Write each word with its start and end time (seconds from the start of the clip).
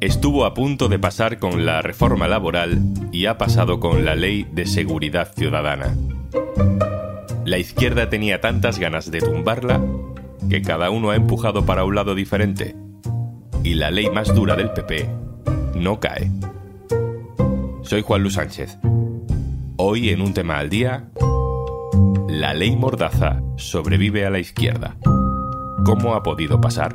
Estuvo 0.00 0.44
a 0.44 0.54
punto 0.54 0.88
de 0.88 0.98
pasar 0.98 1.38
con 1.38 1.66
la 1.66 1.82
reforma 1.82 2.28
laboral 2.28 2.80
y 3.12 3.26
ha 3.26 3.36
pasado 3.36 3.80
con 3.80 4.04
la 4.04 4.14
ley 4.14 4.46
de 4.52 4.66
seguridad 4.66 5.32
ciudadana. 5.34 5.96
La 7.44 7.58
izquierda 7.58 8.08
tenía 8.08 8.40
tantas 8.40 8.78
ganas 8.78 9.10
de 9.10 9.20
tumbarla 9.20 9.82
que 10.48 10.62
cada 10.62 10.90
uno 10.90 11.10
ha 11.10 11.16
empujado 11.16 11.66
para 11.66 11.84
un 11.84 11.94
lado 11.94 12.14
diferente. 12.14 12.76
Y 13.64 13.74
la 13.74 13.90
ley 13.90 14.08
más 14.10 14.34
dura 14.34 14.54
del 14.54 14.70
PP 14.70 15.08
no 15.74 15.98
cae. 15.98 16.30
Soy 17.82 18.02
Juan 18.02 18.22
Luis 18.22 18.34
Sánchez. 18.34 18.78
Hoy 19.76 20.10
en 20.10 20.20
un 20.20 20.34
tema 20.34 20.58
al 20.58 20.68
día, 20.68 21.08
la 22.28 22.54
ley 22.54 22.76
Mordaza 22.76 23.42
sobrevive 23.56 24.26
a 24.26 24.30
la 24.30 24.38
izquierda. 24.38 24.96
¿Cómo 25.84 26.14
ha 26.14 26.22
podido 26.22 26.60
pasar? 26.60 26.94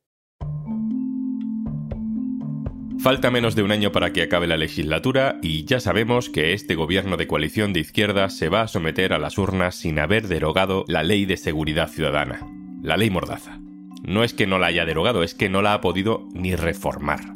Falta 3.01 3.31
menos 3.31 3.55
de 3.55 3.63
un 3.63 3.71
año 3.71 3.91
para 3.91 4.13
que 4.13 4.21
acabe 4.21 4.45
la 4.45 4.57
legislatura 4.57 5.39
y 5.41 5.65
ya 5.65 5.79
sabemos 5.79 6.29
que 6.29 6.53
este 6.53 6.75
gobierno 6.75 7.17
de 7.17 7.25
coalición 7.25 7.73
de 7.73 7.79
izquierda 7.79 8.29
se 8.29 8.47
va 8.47 8.61
a 8.61 8.67
someter 8.67 9.11
a 9.11 9.17
las 9.17 9.39
urnas 9.39 9.73
sin 9.73 9.97
haber 9.97 10.27
derogado 10.27 10.85
la 10.87 11.01
ley 11.01 11.25
de 11.25 11.35
seguridad 11.35 11.89
ciudadana, 11.89 12.45
la 12.83 12.97
ley 12.97 13.09
Mordaza. 13.09 13.59
No 14.03 14.23
es 14.23 14.35
que 14.35 14.45
no 14.45 14.59
la 14.59 14.67
haya 14.67 14.85
derogado, 14.85 15.23
es 15.23 15.33
que 15.33 15.49
no 15.49 15.63
la 15.63 15.73
ha 15.73 15.81
podido 15.81 16.27
ni 16.35 16.55
reformar. 16.55 17.33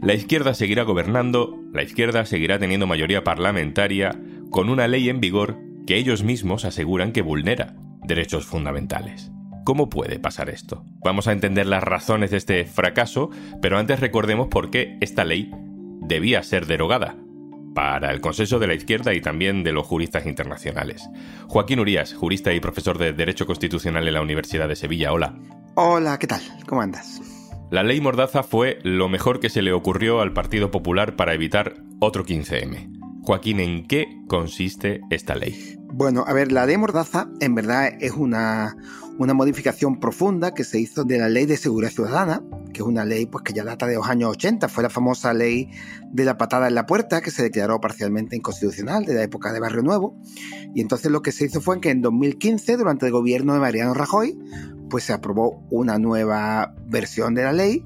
La 0.00 0.14
izquierda 0.14 0.54
seguirá 0.54 0.84
gobernando, 0.84 1.60
la 1.74 1.82
izquierda 1.82 2.24
seguirá 2.24 2.58
teniendo 2.58 2.86
mayoría 2.86 3.22
parlamentaria, 3.22 4.18
con 4.50 4.70
una 4.70 4.88
ley 4.88 5.10
en 5.10 5.20
vigor 5.20 5.58
que 5.86 5.96
ellos 5.98 6.22
mismos 6.22 6.64
aseguran 6.64 7.12
que 7.12 7.20
vulnera 7.20 7.76
derechos 8.02 8.46
fundamentales. 8.46 9.30
¿Cómo 9.64 9.88
puede 9.88 10.18
pasar 10.18 10.50
esto? 10.50 10.84
Vamos 11.04 11.28
a 11.28 11.32
entender 11.32 11.66
las 11.66 11.84
razones 11.84 12.30
de 12.32 12.36
este 12.36 12.64
fracaso, 12.64 13.30
pero 13.60 13.78
antes 13.78 14.00
recordemos 14.00 14.48
por 14.48 14.70
qué 14.70 14.98
esta 15.00 15.24
ley 15.24 15.50
debía 16.00 16.42
ser 16.42 16.66
derogada 16.66 17.16
para 17.74 18.10
el 18.10 18.20
consenso 18.20 18.58
de 18.58 18.66
la 18.66 18.74
izquierda 18.74 19.14
y 19.14 19.20
también 19.20 19.62
de 19.62 19.72
los 19.72 19.86
juristas 19.86 20.26
internacionales. 20.26 21.08
Joaquín 21.46 21.80
Urías, 21.80 22.12
jurista 22.12 22.52
y 22.52 22.60
profesor 22.60 22.98
de 22.98 23.12
Derecho 23.12 23.46
Constitucional 23.46 24.06
en 24.06 24.14
la 24.14 24.20
Universidad 24.20 24.68
de 24.68 24.76
Sevilla. 24.76 25.12
Hola. 25.12 25.38
Hola, 25.74 26.18
¿qué 26.18 26.26
tal? 26.26 26.42
¿Cómo 26.66 26.82
andas? 26.82 27.20
La 27.70 27.82
ley 27.82 28.00
Mordaza 28.00 28.42
fue 28.42 28.80
lo 28.82 29.08
mejor 29.08 29.40
que 29.40 29.48
se 29.48 29.62
le 29.62 29.72
ocurrió 29.72 30.20
al 30.20 30.32
Partido 30.32 30.70
Popular 30.70 31.16
para 31.16 31.34
evitar 31.34 31.76
otro 32.00 32.24
15M. 32.26 33.01
Joaquín, 33.24 33.60
¿en 33.60 33.86
qué 33.86 34.20
consiste 34.26 35.00
esta 35.10 35.36
ley? 35.36 35.78
Bueno, 35.92 36.24
a 36.26 36.32
ver, 36.32 36.50
la 36.50 36.66
ley 36.66 36.76
Mordaza 36.76 37.28
en 37.38 37.54
verdad 37.54 37.88
es 38.00 38.12
una, 38.12 38.76
una 39.18 39.32
modificación 39.32 40.00
profunda 40.00 40.54
que 40.54 40.64
se 40.64 40.80
hizo 40.80 41.04
de 41.04 41.18
la 41.18 41.28
ley 41.28 41.46
de 41.46 41.56
seguridad 41.56 41.92
ciudadana, 41.92 42.42
que 42.72 42.80
es 42.80 42.86
una 42.86 43.04
ley 43.04 43.26
pues, 43.26 43.44
que 43.44 43.52
ya 43.52 43.62
data 43.62 43.86
de 43.86 43.94
los 43.94 44.08
años 44.08 44.30
80, 44.30 44.68
fue 44.68 44.82
la 44.82 44.90
famosa 44.90 45.32
ley 45.34 45.70
de 46.10 46.24
la 46.24 46.36
patada 46.36 46.66
en 46.66 46.74
la 46.74 46.84
puerta, 46.84 47.20
que 47.20 47.30
se 47.30 47.44
declaró 47.44 47.80
parcialmente 47.80 48.34
inconstitucional 48.34 49.04
de 49.04 49.14
la 49.14 49.22
época 49.22 49.52
de 49.52 49.60
Barrio 49.60 49.82
Nuevo. 49.82 50.18
Y 50.74 50.80
entonces 50.80 51.12
lo 51.12 51.22
que 51.22 51.30
se 51.30 51.44
hizo 51.44 51.60
fue 51.60 51.80
que 51.80 51.90
en 51.90 52.02
2015, 52.02 52.76
durante 52.76 53.06
el 53.06 53.12
gobierno 53.12 53.54
de 53.54 53.60
Mariano 53.60 53.94
Rajoy, 53.94 54.36
pues 54.90 55.04
se 55.04 55.12
aprobó 55.12 55.64
una 55.70 55.98
nueva 55.98 56.74
versión 56.86 57.34
de 57.34 57.44
la 57.44 57.52
ley, 57.52 57.84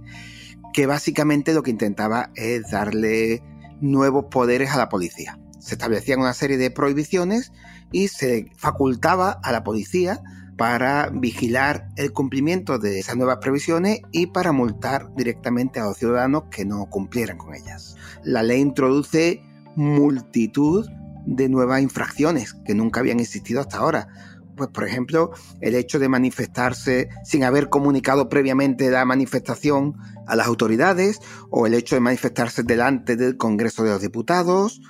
que 0.72 0.86
básicamente 0.86 1.52
lo 1.52 1.62
que 1.62 1.72
intentaba 1.72 2.30
es 2.36 2.70
darle 2.70 3.42
nuevos 3.80 4.26
poderes 4.30 4.70
a 4.70 4.78
la 4.78 4.88
policía. 4.88 5.38
Se 5.58 5.74
establecían 5.74 6.20
una 6.20 6.34
serie 6.34 6.58
de 6.58 6.70
prohibiciones 6.70 7.52
y 7.92 8.08
se 8.08 8.50
facultaba 8.56 9.32
a 9.42 9.52
la 9.52 9.64
policía 9.64 10.22
para 10.56 11.10
vigilar 11.12 11.88
el 11.96 12.12
cumplimiento 12.12 12.78
de 12.78 12.98
esas 12.98 13.16
nuevas 13.16 13.38
previsiones 13.40 14.00
y 14.10 14.26
para 14.26 14.52
multar 14.52 15.14
directamente 15.14 15.80
a 15.80 15.84
los 15.84 15.98
ciudadanos 15.98 16.44
que 16.50 16.64
no 16.64 16.86
cumplieran 16.86 17.36
con 17.36 17.54
ellas. 17.54 17.96
La 18.24 18.42
ley 18.42 18.60
introduce 18.60 19.42
multitud 19.76 20.88
de 21.26 21.48
nuevas 21.48 21.82
infracciones 21.82 22.54
que 22.54 22.74
nunca 22.74 23.00
habían 23.00 23.20
existido 23.20 23.60
hasta 23.60 23.78
ahora. 23.78 24.08
Pues, 24.56 24.70
por 24.70 24.84
ejemplo, 24.84 25.32
el 25.60 25.74
hecho 25.74 25.98
de 25.98 26.08
manifestarse 26.08 27.10
sin 27.24 27.44
haber 27.44 27.68
comunicado 27.68 28.30
previamente 28.30 28.90
la 28.90 29.04
manifestación 29.04 29.96
a 30.26 30.36
las 30.36 30.46
autoridades, 30.46 31.20
o 31.50 31.66
el 31.66 31.74
hecho 31.74 31.96
de 31.96 32.00
manifestarse 32.00 32.62
delante 32.62 33.16
del 33.16 33.36
Congreso 33.36 33.84
de 33.84 33.90
los 33.90 34.02
Diputados, 34.02 34.80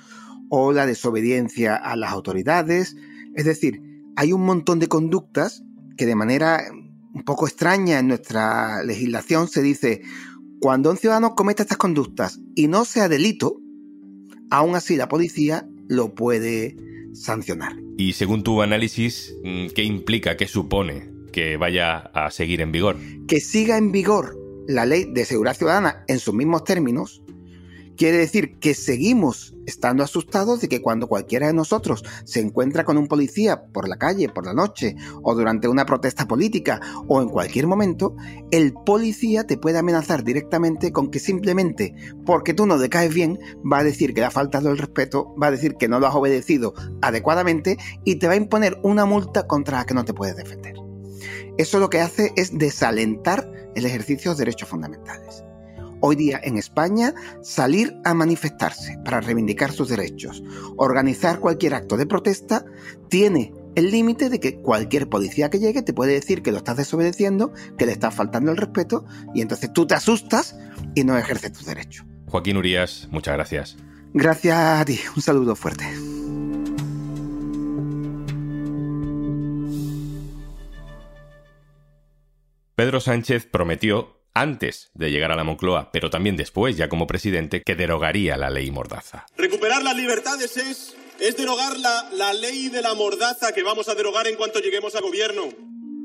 o 0.49 0.71
la 0.71 0.85
desobediencia 0.85 1.75
a 1.75 1.95
las 1.95 2.11
autoridades. 2.11 2.95
Es 3.35 3.45
decir, 3.45 3.81
hay 4.15 4.33
un 4.33 4.45
montón 4.45 4.79
de 4.79 4.87
conductas 4.87 5.63
que 5.97 6.05
de 6.05 6.15
manera 6.15 6.61
un 7.13 7.23
poco 7.23 7.47
extraña 7.47 7.99
en 7.99 8.07
nuestra 8.07 8.83
legislación 8.83 9.47
se 9.47 9.61
dice, 9.61 10.01
cuando 10.59 10.91
un 10.91 10.97
ciudadano 10.97 11.35
cometa 11.35 11.63
estas 11.63 11.77
conductas 11.77 12.39
y 12.55 12.67
no 12.67 12.85
sea 12.85 13.09
delito, 13.09 13.59
aún 14.49 14.75
así 14.75 14.95
la 14.95 15.07
policía 15.07 15.67
lo 15.87 16.13
puede 16.13 16.75
sancionar. 17.13 17.75
Y 17.97 18.13
según 18.13 18.43
tu 18.43 18.61
análisis, 18.61 19.35
mm, 19.43 19.67
¿qué 19.75 19.83
implica, 19.83 20.37
qué 20.37 20.47
supone 20.47 21.09
que 21.31 21.57
vaya 21.57 21.97
a 21.97 22.29
seguir 22.31 22.61
en 22.61 22.71
vigor? 22.71 22.97
Que 23.27 23.39
siga 23.39 23.77
en 23.77 23.91
vigor 23.91 24.37
la 24.67 24.85
ley 24.85 25.05
de 25.11 25.25
seguridad 25.25 25.55
ciudadana 25.55 26.03
en 26.07 26.19
sus 26.19 26.33
mismos 26.33 26.63
términos 26.63 27.23
Quiere 27.97 28.17
decir 28.17 28.59
que 28.59 28.75
seguimos 28.75 29.55
estando 29.65 30.03
asustados 30.03 30.61
de 30.61 30.69
que 30.69 30.83
cuando 30.83 31.07
cualquiera 31.07 31.47
de 31.47 31.53
nosotros 31.53 32.03
se 32.25 32.39
encuentra 32.39 32.85
con 32.85 32.95
un 32.95 33.07
policía 33.07 33.65
por 33.73 33.89
la 33.89 33.97
calle, 33.97 34.29
por 34.29 34.45
la 34.45 34.53
noche, 34.53 34.95
o 35.23 35.33
durante 35.33 35.67
una 35.67 35.87
protesta 35.87 36.27
política, 36.27 36.79
o 37.07 37.23
en 37.23 37.29
cualquier 37.29 37.65
momento, 37.65 38.15
el 38.51 38.73
policía 38.73 39.47
te 39.47 39.57
puede 39.57 39.79
amenazar 39.79 40.23
directamente 40.23 40.91
con 40.91 41.09
que 41.09 41.17
simplemente 41.17 41.95
porque 42.23 42.53
tú 42.53 42.67
no 42.67 42.77
le 42.77 42.87
caes 42.87 43.11
bien, 43.11 43.39
va 43.69 43.79
a 43.79 43.83
decir 43.83 44.13
que 44.13 44.21
le 44.21 44.27
ha 44.27 44.31
faltado 44.31 44.69
el 44.69 44.77
respeto, 44.77 45.33
va 45.41 45.47
a 45.47 45.51
decir 45.51 45.73
que 45.73 45.87
no 45.87 45.99
lo 45.99 46.05
has 46.05 46.13
obedecido 46.13 46.75
adecuadamente 47.01 47.79
y 48.05 48.17
te 48.17 48.27
va 48.27 48.33
a 48.33 48.37
imponer 48.37 48.77
una 48.83 49.05
multa 49.05 49.47
contra 49.47 49.79
la 49.79 49.85
que 49.87 49.95
no 49.95 50.05
te 50.05 50.13
puedes 50.13 50.35
defender. 50.35 50.86
Eso 51.57 51.79
lo 51.79 51.89
que 51.89 52.01
hace 52.01 52.33
es 52.35 52.57
desalentar 52.57 53.49
el 53.75 53.85
ejercicio 53.85 54.31
de 54.31 54.37
derechos 54.37 54.69
fundamentales 54.69 55.43
hoy 55.99 56.15
día 56.15 56.39
en 56.43 56.57
España 56.57 57.13
salir 57.41 57.97
a 58.03 58.13
manifestarse 58.13 58.97
para 59.03 59.21
reivindicar 59.21 59.71
sus 59.71 59.89
derechos, 59.89 60.43
organizar 60.77 61.39
cualquier 61.39 61.73
acto 61.73 61.97
de 61.97 62.05
protesta, 62.05 62.65
tiene 63.09 63.53
el 63.75 63.91
límite 63.91 64.29
de 64.29 64.39
que 64.39 64.59
cualquier 64.59 65.07
policía 65.07 65.49
que 65.49 65.59
llegue 65.59 65.83
te 65.83 65.93
puede 65.93 66.13
decir 66.13 66.41
que 66.41 66.51
lo 66.51 66.57
estás 66.57 66.77
desobedeciendo, 66.77 67.53
que 67.77 67.85
le 67.85 67.91
estás 67.91 68.13
faltando 68.13 68.51
el 68.51 68.57
respeto, 68.57 69.05
y 69.33 69.41
entonces 69.41 69.71
tú 69.71 69.85
te 69.85 69.95
asustas 69.95 70.55
y 70.95 71.03
no 71.03 71.17
ejerces 71.17 71.53
tus 71.53 71.65
derechos. 71.65 72.05
Joaquín 72.27 72.57
Urias, 72.57 73.07
muchas 73.11 73.35
gracias. 73.35 73.77
Gracias 74.13 74.57
a 74.57 74.83
ti, 74.83 74.99
un 75.15 75.21
saludo 75.21 75.55
fuerte. 75.55 75.85
Pedro 82.77 82.99
Sánchez 82.99 83.47
prometió 83.47 84.19
antes 84.35 84.91
de 84.93 85.09
llegar 85.09 85.31
a 85.31 85.35
la 85.35 85.43
Moncloa, 85.43 85.89
pero 85.91 86.11
también 86.11 86.37
después, 86.37 86.77
ya 86.77 86.89
como 86.89 87.07
presidente, 87.07 87.63
que 87.65 87.75
derogaría 87.75 88.37
la 88.37 88.51
ley 88.51 88.69
Mordaza. 88.69 89.25
Recuperar 89.35 89.81
las 89.81 89.97
libertades 89.97 90.57
es, 90.57 90.95
es 91.19 91.35
derogar 91.35 91.79
la, 91.79 92.07
la 92.13 92.33
ley 92.33 92.69
de 92.69 92.83
la 92.83 92.93
Mordaza 92.93 93.51
que 93.51 93.63
vamos 93.63 93.89
a 93.89 93.95
derogar 93.95 94.27
en 94.27 94.35
cuanto 94.35 94.59
lleguemos 94.59 94.93
al 94.93 95.01
gobierno. 95.01 95.45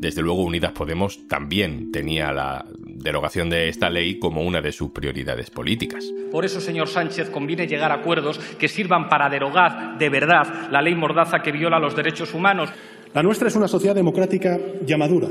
Desde 0.00 0.22
luego, 0.22 0.44
Unidas 0.44 0.72
Podemos 0.72 1.28
también 1.28 1.92
tenía 1.92 2.32
la 2.32 2.64
derogación 2.78 3.50
de 3.50 3.68
esta 3.68 3.90
ley 3.90 4.18
como 4.18 4.40
una 4.40 4.62
de 4.62 4.72
sus 4.72 4.92
prioridades 4.92 5.50
políticas. 5.50 6.06
Por 6.30 6.46
eso, 6.46 6.58
señor 6.62 6.88
Sánchez, 6.88 7.28
conviene 7.28 7.66
llegar 7.66 7.92
a 7.92 7.96
acuerdos 7.96 8.38
que 8.58 8.68
sirvan 8.68 9.10
para 9.10 9.28
derogar 9.28 9.98
de 9.98 10.08
verdad 10.08 10.70
la 10.70 10.80
ley 10.80 10.94
Mordaza 10.94 11.42
que 11.42 11.52
viola 11.52 11.78
los 11.78 11.94
derechos 11.94 12.32
humanos. 12.32 12.70
La 13.12 13.22
nuestra 13.22 13.48
es 13.48 13.56
una 13.56 13.68
sociedad 13.68 13.94
democrática 13.94 14.58
ya 14.86 14.96
madura 14.96 15.28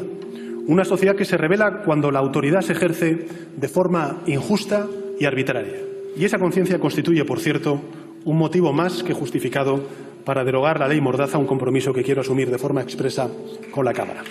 una 0.68 0.86
sociedad 0.86 1.16
que 1.16 1.26
se 1.26 1.38
revela 1.38 1.82
cuando 1.84 2.12
la 2.12 2.20
autoridad 2.20 2.62
se 2.62 2.74
ejerce 2.74 3.28
de 3.56 3.68
forma 3.68 4.22
injusta 4.28 4.88
y 5.20 5.26
arbitraria. 5.26 5.76
Y 6.16 6.26
esa 6.26 6.40
conciencia 6.40 6.80
constituye, 6.80 7.26
por 7.26 7.40
cierto, 7.40 7.82
un 8.26 8.38
motivo 8.38 8.74
más 8.74 9.04
que 9.04 9.14
justificado 9.14 9.84
para 10.26 10.44
derogar 10.44 10.80
la 10.80 10.88
ley 10.88 11.02
Mordaza, 11.02 11.38
un 11.38 11.48
compromiso 11.48 11.94
que 11.94 12.04
quiero 12.04 12.22
asumir 12.22 12.52
de 12.52 12.58
forma 12.58 12.82
expresa 12.82 13.30
con 13.72 13.86
la 13.86 13.94
Cámara. 13.94 14.24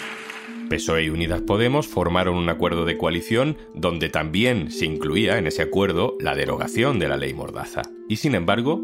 PSOE 0.68 1.04
y 1.04 1.10
Unidas 1.10 1.40
Podemos 1.42 1.88
formaron 1.88 2.36
un 2.36 2.48
acuerdo 2.48 2.84
de 2.84 2.96
coalición 2.96 3.56
donde 3.74 4.08
también 4.08 4.70
se 4.70 4.86
incluía 4.86 5.36
en 5.38 5.48
ese 5.48 5.62
acuerdo 5.62 6.16
la 6.20 6.36
derogación 6.36 7.00
de 7.00 7.08
la 7.08 7.16
ley 7.16 7.34
Mordaza. 7.34 7.82
Y 8.08 8.16
sin 8.16 8.36
embargo, 8.36 8.80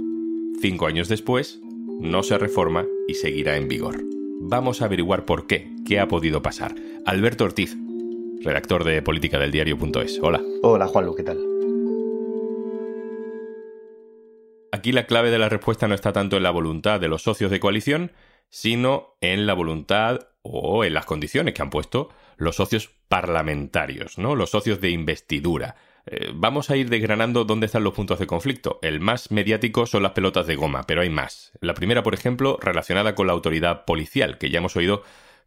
cinco 0.61 0.87
años 0.87 1.09
después, 1.09 1.61
no 2.01 2.25
se 2.25 2.39
reforma 2.39 2.87
y 3.07 3.15
seguirá 3.15 3.57
en 3.57 3.69
vigor. 3.69 4.16
Vamos 4.39 4.83
a 4.83 4.85
averiguar 4.85 5.25
por 5.25 5.47
qué, 5.47 5.75
qué 5.87 5.99
ha 5.99 6.09
podido 6.09 6.43
pasar. 6.43 6.75
Alberto 7.05 7.45
Ortiz, 7.45 7.77
redactor 8.43 8.85
de 8.85 9.03
política 9.03 9.39
del 9.39 9.51
diario.es. 9.51 10.21
Hola. 10.23 10.41
Hola 10.63 10.87
Juanlu, 10.87 11.15
¿qué 11.15 11.23
tal? 11.23 11.39
Aquí 14.73 14.93
la 14.93 15.07
clave 15.07 15.31
de 15.31 15.39
la 15.39 15.49
respuesta 15.49 15.89
no 15.89 15.95
está 15.95 16.13
tanto 16.13 16.37
en 16.37 16.43
la 16.43 16.51
voluntad 16.51 17.01
de 17.01 17.09
los 17.09 17.23
socios 17.23 17.51
de 17.51 17.61
coalición, 17.61 18.13
sino 18.51 19.17
en 19.21 19.47
la 19.47 19.55
voluntad 19.55 20.29
o 20.43 20.85
en 20.85 20.95
las 20.95 21.07
condiciones 21.07 21.55
que 21.55 21.63
han 21.63 21.71
puesto 21.71 22.11
los 22.37 22.57
socios 22.57 22.91
parlamentarios, 23.09 24.19
¿no? 24.19 24.37
Los 24.37 24.51
socios 24.51 24.81
de 24.81 24.91
investidura. 24.91 25.77
Eh, 26.07 26.31
vamos 26.35 26.71
a 26.71 26.77
ir 26.77 26.89
desgranando 26.89 27.45
dónde 27.45 27.67
están 27.67 27.85
los 27.85 27.95
puntos 27.95 28.19
de 28.19 28.27
conflicto. 28.27 28.79
El 28.83 29.01
más 29.01 29.31
mediático 29.31 29.87
son 29.87 30.03
las 30.03 30.13
pelotas 30.13 30.47
de 30.47 30.55
goma, 30.55 30.85
pero 30.87 31.03
hay 31.03 31.11
más. 31.11 31.53
La 31.61 31.75
primera, 31.75 32.03
por 32.03 32.15
ejemplo, 32.15 32.59
relacionada 32.61 33.15
con 33.15 33.27
la 33.27 33.33
autoridad 33.33 33.85
policial, 33.85 34.39
que 34.39 34.51
ya 34.51 34.59
hemos 34.59 34.77
oído 34.77 35.03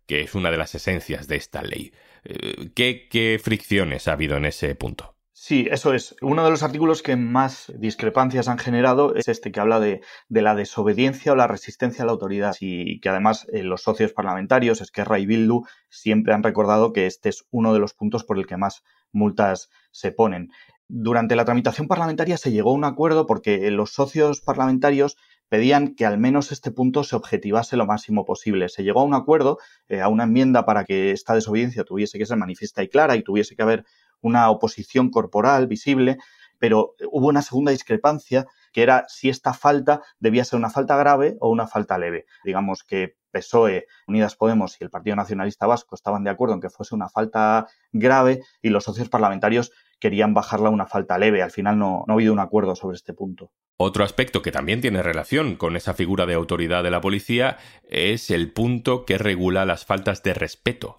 que 0.05 0.21
es 0.21 0.35
una 0.35 0.51
de 0.51 0.57
las 0.57 0.73
esencias 0.75 1.27
de 1.27 1.35
esta 1.35 1.61
ley. 1.61 1.93
Eh, 2.23 2.71
¿Qué 2.73 3.39
fricciones 3.41 4.07
ha 4.07 4.13
habido 4.13 4.37
en 4.37 4.45
ese 4.45 4.75
punto? 4.75 5.18
Sí, 5.41 5.69
eso 5.71 5.93
es. 5.93 6.17
Uno 6.21 6.43
de 6.43 6.49
los 6.51 6.63
artículos 6.63 7.01
que 7.01 7.15
más 7.15 7.71
discrepancias 7.77 8.49
han 8.49 8.57
generado 8.57 9.15
es 9.15 9.29
este 9.29 9.53
que 9.53 9.61
habla 9.61 9.79
de, 9.79 10.01
la 10.27 10.53
desobediencia 10.53 11.31
o 11.31 11.35
la 11.37 11.47
resistencia 11.47 12.03
a 12.03 12.05
la 12.05 12.11
autoridad 12.11 12.57
y 12.59 12.99
que 12.99 13.07
además 13.07 13.47
eh, 13.53 13.63
los 13.63 13.83
socios 13.83 14.11
parlamentarios, 14.11 14.81
Esquerra 14.81 15.17
y 15.17 15.25
Bildu, 15.25 15.61
siempre 15.87 16.33
han 16.33 16.43
recordado 16.43 16.91
que 16.91 17.05
este 17.05 17.29
es 17.29 17.45
uno 17.51 17.73
de 17.73 17.79
los 17.79 17.93
puntos 17.93 18.25
por 18.25 18.37
el 18.37 18.47
que 18.47 18.57
más 18.57 18.83
multas 19.13 19.69
se 19.91 20.11
ponen. 20.11 20.51
Durante 20.89 21.37
la 21.37 21.45
tramitación 21.45 21.87
parlamentaria 21.87 22.35
se 22.35 22.51
llegó 22.51 22.71
a 22.71 22.73
un 22.73 22.83
acuerdo 22.83 23.25
porque 23.25 23.71
los 23.71 23.93
socios 23.93 24.41
parlamentarios 24.41 25.15
pedían 25.47 25.95
que 25.95 26.05
al 26.05 26.17
menos 26.17 26.51
este 26.51 26.69
punto 26.71 27.05
se 27.05 27.15
objetivase 27.15 27.77
lo 27.77 27.85
máximo 27.85 28.25
posible. 28.25 28.67
Se 28.67 28.83
llegó 28.83 28.99
a 28.99 29.05
un 29.05 29.13
acuerdo, 29.13 29.57
eh, 29.87 30.01
a 30.01 30.09
una 30.09 30.25
enmienda 30.25 30.65
para 30.65 30.83
que 30.83 31.11
esta 31.11 31.33
desobediencia 31.33 31.85
tuviese 31.85 32.17
que 32.17 32.25
ser 32.25 32.37
manifiesta 32.37 32.83
y 32.83 32.89
clara 32.89 33.15
y 33.15 33.23
tuviese 33.23 33.55
que 33.55 33.63
haber 33.63 33.85
una 34.21 34.49
oposición 34.49 35.09
corporal 35.09 35.67
visible, 35.67 36.17
pero 36.59 36.95
hubo 37.11 37.27
una 37.27 37.41
segunda 37.41 37.71
discrepancia 37.71 38.45
que 38.73 38.83
era 38.83 39.05
si 39.07 39.29
esta 39.29 39.53
falta 39.53 40.01
debía 40.19 40.45
ser 40.45 40.59
una 40.59 40.69
falta 40.69 40.95
grave 40.97 41.37
o 41.39 41.49
una 41.49 41.67
falta 41.67 41.97
leve. 41.97 42.25
Digamos 42.43 42.83
que 42.83 43.15
PSOE, 43.31 43.85
Unidas 44.07 44.35
Podemos 44.35 44.75
y 44.79 44.83
el 44.83 44.89
Partido 44.89 45.15
Nacionalista 45.15 45.67
Vasco 45.67 45.95
estaban 45.95 46.23
de 46.23 46.31
acuerdo 46.31 46.55
en 46.55 46.61
que 46.61 46.69
fuese 46.69 46.95
una 46.95 47.09
falta 47.09 47.67
grave 47.91 48.41
y 48.61 48.69
los 48.69 48.83
socios 48.83 49.09
parlamentarios 49.09 49.71
querían 49.99 50.33
bajarla 50.33 50.69
a 50.69 50.71
una 50.71 50.87
falta 50.87 51.17
leve. 51.17 51.41
Al 51.41 51.51
final 51.51 51.77
no, 51.77 52.03
no 52.07 52.13
ha 52.13 52.15
habido 52.15 52.33
un 52.33 52.39
acuerdo 52.39 52.75
sobre 52.75 52.95
este 52.95 53.13
punto. 53.13 53.51
Otro 53.77 54.03
aspecto 54.03 54.41
que 54.41 54.51
también 54.51 54.81
tiene 54.81 55.01
relación 55.01 55.55
con 55.55 55.75
esa 55.75 55.93
figura 55.93 56.25
de 56.25 56.33
autoridad 56.33 56.83
de 56.83 56.91
la 56.91 57.01
policía 57.01 57.57
es 57.87 58.29
el 58.29 58.51
punto 58.51 59.05
que 59.05 59.17
regula 59.17 59.65
las 59.65 59.85
faltas 59.85 60.21
de 60.23 60.33
respeto. 60.33 60.97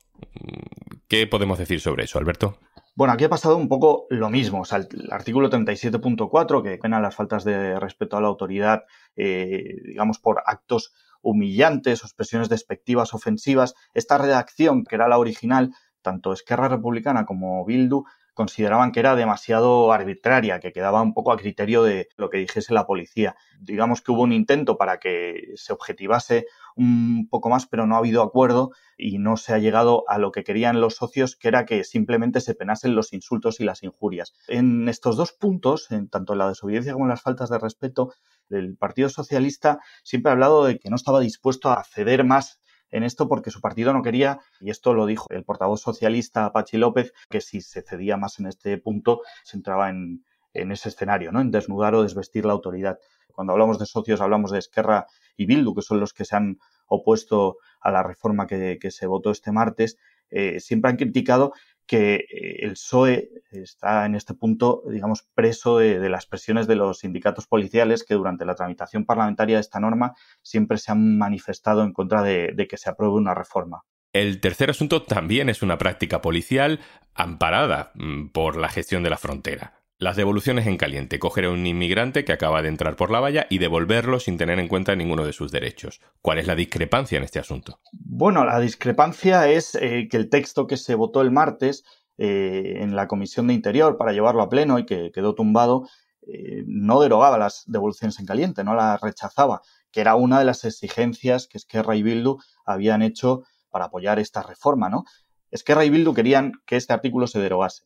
¿Qué 1.08 1.26
podemos 1.26 1.58
decir 1.58 1.81
sobre 1.81 2.05
eso, 2.05 2.19
Alberto? 2.19 2.58
Bueno, 2.95 3.13
aquí 3.15 3.25
ha 3.25 3.29
pasado 3.29 3.57
un 3.57 3.69
poco 3.69 4.07
lo 4.11 4.31
mismo. 4.31 4.63
O 4.63 4.65
sea, 4.65 4.79
el, 4.79 5.09
artículo 5.11 5.49
37.4, 5.49 6.63
que 6.63 6.79
pena 6.79 7.01
las 7.01 7.15
faltas 7.15 7.45
de 7.45 7.79
respeto 7.79 8.17
a 8.17 8.21
la 8.21 8.29
autoridad, 8.29 8.85
eh, 9.17 9.77
digamos, 9.85 10.19
por 10.19 10.43
actos 10.47 10.93
humillantes 11.23 12.03
o 12.03 12.07
expresiones 12.07 12.49
despectivas, 12.49 13.15
ofensivas. 13.15 13.75
Esta 13.95 14.19
redacción, 14.19 14.85
que 14.85 14.97
era 14.97 15.09
la 15.09 15.19
original, 15.19 15.73
tanto 16.03 16.33
Esquerra 16.33 16.69
Republicana 16.69 17.27
como 17.27 17.65
Bildu, 17.65 18.05
consideraban 18.41 18.91
que 18.91 19.01
era 19.01 19.17
demasiado 19.17 19.93
arbitraria, 19.93 20.61
que 20.61 20.73
quedaba 20.73 21.03
un 21.03 21.13
poco 21.13 21.31
a 21.31 21.37
criterio 21.37 21.83
de 21.83 22.09
lo 22.17 22.31
que 22.31 22.39
dijese 22.39 22.73
la 22.73 22.87
policía. 22.87 23.37
Digamos 23.61 24.01
que 24.01 24.13
hubo 24.13 24.23
un 24.23 24.33
intento 24.33 24.79
para 24.79 24.99
que 24.99 25.53
se 25.57 25.75
objetivase 25.75 26.47
un 26.75 27.29
poco 27.29 27.51
más, 27.51 27.67
pero 27.67 27.87
no 27.87 27.97
ha 27.97 27.99
habido 27.99 28.23
acuerdo 28.23 28.71
y 28.97 29.19
no 29.19 29.37
se 29.37 29.53
ha 29.53 29.59
llegado 29.59 30.05
a 30.09 30.17
lo 30.17 30.33
que 30.33 30.43
querían 30.43 30.81
los 30.81 30.95
socios, 30.95 31.37
que 31.37 31.49
era 31.49 31.67
que 31.67 31.85
simplemente 31.85 32.41
se 32.41 32.55
penasen 32.55 32.95
los 32.95 33.13
insultos 33.13 33.61
y 33.61 33.65
las 33.65 33.83
injurias. 33.83 34.33
En 34.49 34.89
estos 34.89 35.19
dos 35.19 35.33
puntos, 35.33 35.91
en 35.91 36.09
tanto 36.09 36.35
la 36.35 36.49
desobediencia 36.49 36.95
como 36.95 37.09
las 37.09 37.21
faltas 37.21 37.51
de 37.51 37.59
respeto, 37.59 38.15
el 38.49 38.75
Partido 38.79 39.11
Socialista 39.11 39.81
siempre 40.03 40.31
ha 40.31 40.33
hablado 40.33 40.65
de 40.65 40.79
que 40.79 40.89
no 40.89 40.97
estaba 40.97 41.21
dispuesto 41.21 41.69
a 41.69 41.85
ceder 41.85 42.25
más 42.25 42.60
en 42.91 43.03
esto 43.03 43.29
porque 43.29 43.51
su 43.51 43.61
partido 43.61 43.93
no 43.93 44.03
quería, 44.03 44.41
y 44.61 44.71
esto 44.71 44.95
lo 44.95 45.07
dijo 45.07 45.27
el 45.31 45.45
portavoz 45.45 45.81
socialista 45.81 46.53
Pachi 46.53 46.77
López, 46.77 47.13
que 47.29 47.41
si 47.41 47.61
se 47.61 47.83
cedía 47.83 48.17
más 48.17 48.39
en 48.41 48.47
este 48.47 48.77
punto 48.79 49.23
se 49.45 49.57
entraba 49.57 49.91
en, 49.91 50.25
ese 50.53 50.89
escenario, 50.89 51.31
¿no? 51.31 51.41
En 51.41 51.51
desnudar 51.53 51.95
o 51.95 52.03
desvestir 52.03 52.45
la 52.45 52.53
autoridad. 52.53 52.99
Cuando 53.33 53.53
hablamos 53.53 53.79
de 53.79 53.87
socios 53.87 54.21
hablamos 54.21 54.51
de 54.51 54.59
Esquerra 54.59 55.07
y 55.37 55.47
Bildu, 55.47 55.75
que 55.75 55.83
son 55.83 56.01
los 56.01 56.13
que 56.13 56.25
se 56.25 56.35
han 56.35 56.59
opuesto 56.89 57.59
a 57.81 57.93
la 57.93 58.03
reforma 58.03 58.49
que, 58.49 58.79
que 58.81 58.91
se 58.91 59.07
votó 59.07 59.31
este 59.31 59.53
martes, 59.53 59.97
eh, 60.31 60.61
siempre 60.61 60.91
han 60.91 60.97
criticado 60.97 61.53
que 61.91 62.15
eh, 62.15 62.59
el 62.61 62.75
PSOE 62.75 63.31
está 63.51 64.07
en 64.07 64.15
este 64.15 64.33
punto, 64.33 64.85
digamos, 64.89 65.25
preso 65.35 65.79
de, 65.79 66.09
las 66.09 66.25
presiones 66.25 66.69
de 66.69 66.77
los 66.77 67.01
sindicatos 67.01 67.49
policiales 67.49 68.05
que 68.05 68.15
durante 68.15 68.45
la 68.45 68.55
tramitación 68.55 69.05
parlamentaria 69.05 69.57
de 69.57 69.61
esta 69.61 69.81
norma 69.81 70.15
siempre 70.41 70.79
se 70.79 70.93
han 70.93 71.19
manifestado 71.19 71.83
en 71.83 71.93
contra 71.93 72.23
de 72.23 72.67
que 72.71 72.77
se 72.77 72.91
apruebe 72.91 73.17
una 73.17 73.35
reforma. 73.35 73.83
El 74.13 74.41
tercer 74.41 74.71
asunto 74.71 75.03
también 75.03 75.49
es 75.49 75.63
una 75.63 75.79
práctica 75.79 76.23
policial 76.23 76.79
amparada 77.15 77.91
mm, 77.95 78.29
por 78.29 78.57
la 78.57 78.69
gestión 78.69 79.03
de 79.03 79.11
la 79.11 79.19
frontera. 79.19 79.80
Las 80.00 80.17
devoluciones 80.17 80.67
en 80.67 80.79
caliente, 80.79 81.19
coger 81.19 81.44
a 81.44 81.50
un 81.50 81.67
inmigrante 81.67 82.25
que 82.25 82.32
acaba 82.32 82.62
de 82.62 82.69
entrar 82.69 82.97
por 82.97 83.11
la 83.11 83.20
valla 83.20 83.47
y 83.50 83.58
devolverlo 83.58 84.19
sin 84.19 84.38
tener 84.38 84.58
en 84.58 84.67
cuenta 84.67 84.97
ninguno 84.97 85.26
de 85.26 85.35
sus 85.35 85.52
derechos. 85.52 86.00
¿Cuál 86.23 86.38
es 86.38 86.47
la 86.47 86.55
discrepancia 86.55 87.19
en 87.19 87.25
este 87.25 87.38
asunto? 87.38 87.81
Bueno, 87.93 88.47
la 88.47 88.58
discrepancia 88.61 89.47
es 89.50 89.75
eh, 89.75 90.08
que 90.11 90.17
el 90.17 90.31
texto 90.31 90.67
que 90.67 90.79
se 90.79 90.94
votó 90.94 91.20
el 91.20 91.31
martes 91.31 91.85
eh, 92.17 92.76
en 92.79 92.97
la 92.97 93.08
Comisión 93.08 93.47
de 93.47 93.52
Interior 93.52 93.99
para 93.99 94.14
llevarlo 94.14 94.41
a 94.41 94.49
pleno 94.49 94.79
y 94.79 94.87
que 94.87 95.12
quedó 95.12 95.35
tumbado, 95.35 95.87
eh, 96.26 96.64
no 96.67 97.03
derogaba 97.03 97.37
las 97.37 97.64
devoluciones 97.67 98.19
en 98.20 98.25
caliente, 98.25 98.64
no 98.64 98.75
las 98.75 98.99
rechazaba, 99.03 99.61
que 99.93 100.00
era 100.00 100.14
una 100.14 100.38
de 100.38 100.46
las 100.46 100.64
exigencias 100.64 101.46
que 101.46 101.58
Esquerra 101.58 101.94
y 101.94 102.03
Bildu 102.03 102.38
habían 102.64 103.03
hecho 103.03 103.43
para 103.69 103.85
apoyar 103.85 104.19
esta 104.19 104.43
reforma, 104.43 104.88
¿no? 104.88 105.05
Esquerra 105.50 105.85
y 105.85 105.91
Bildu 105.91 106.14
querían 106.14 106.53
que 106.64 106.76
este 106.76 106.94
artículo 106.94 107.26
se 107.26 107.38
derogase. 107.38 107.82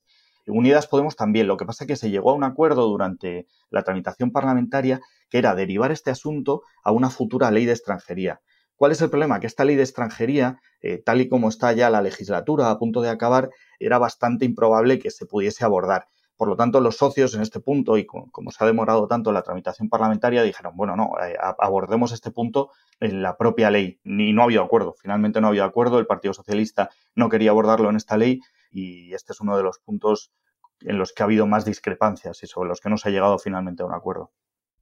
Unidas 0.46 0.86
Podemos 0.86 1.16
también. 1.16 1.46
Lo 1.46 1.56
que 1.56 1.64
pasa 1.64 1.84
es 1.84 1.88
que 1.88 1.96
se 1.96 2.10
llegó 2.10 2.30
a 2.30 2.34
un 2.34 2.44
acuerdo 2.44 2.86
durante 2.86 3.46
la 3.70 3.82
tramitación 3.82 4.30
parlamentaria 4.30 5.00
que 5.30 5.38
era 5.38 5.54
derivar 5.54 5.92
este 5.92 6.10
asunto 6.10 6.62
a 6.82 6.92
una 6.92 7.10
futura 7.10 7.50
ley 7.50 7.64
de 7.64 7.72
extranjería. 7.72 8.40
¿Cuál 8.76 8.92
es 8.92 9.00
el 9.02 9.10
problema? 9.10 9.40
Que 9.40 9.46
esta 9.46 9.64
ley 9.64 9.76
de 9.76 9.82
extranjería, 9.82 10.58
eh, 10.80 11.02
tal 11.04 11.20
y 11.20 11.28
como 11.28 11.48
está 11.48 11.72
ya 11.72 11.90
la 11.90 12.02
legislatura 12.02 12.70
a 12.70 12.78
punto 12.78 13.02
de 13.02 13.10
acabar, 13.10 13.50
era 13.78 13.98
bastante 13.98 14.44
improbable 14.44 14.98
que 14.98 15.10
se 15.10 15.26
pudiese 15.26 15.64
abordar. 15.64 16.06
Por 16.36 16.48
lo 16.48 16.56
tanto, 16.56 16.80
los 16.80 16.96
socios 16.96 17.34
en 17.34 17.42
este 17.42 17.60
punto, 17.60 17.96
y 17.96 18.06
como 18.06 18.50
se 18.50 18.64
ha 18.64 18.66
demorado 18.66 19.06
tanto 19.06 19.30
la 19.30 19.42
tramitación 19.42 19.88
parlamentaria, 19.88 20.42
dijeron, 20.42 20.76
bueno, 20.76 20.96
no, 20.96 21.12
eh, 21.24 21.36
abordemos 21.60 22.10
este 22.10 22.32
punto 22.32 22.70
en 22.98 23.22
la 23.22 23.36
propia 23.36 23.70
ley. 23.70 24.00
Ni 24.02 24.32
no 24.32 24.42
ha 24.42 24.44
habido 24.46 24.64
acuerdo. 24.64 24.94
Finalmente 25.00 25.40
no 25.40 25.46
ha 25.46 25.50
habido 25.50 25.64
acuerdo. 25.64 26.00
El 26.00 26.06
Partido 26.06 26.34
Socialista 26.34 26.90
no 27.14 27.28
quería 27.28 27.50
abordarlo 27.50 27.88
en 27.88 27.96
esta 27.96 28.16
ley 28.16 28.40
y 28.74 29.14
este 29.14 29.32
es 29.32 29.40
uno 29.40 29.56
de 29.56 29.62
los 29.62 29.78
puntos 29.78 30.32
en 30.80 30.98
los 30.98 31.12
que 31.12 31.22
ha 31.22 31.26
habido 31.26 31.46
más 31.46 31.64
discrepancias 31.64 32.42
y 32.42 32.46
sobre 32.46 32.68
los 32.68 32.80
que 32.80 32.90
no 32.90 32.98
se 32.98 33.08
ha 33.08 33.12
llegado 33.12 33.38
finalmente 33.38 33.82
a 33.82 33.86
un 33.86 33.94
acuerdo. 33.94 34.32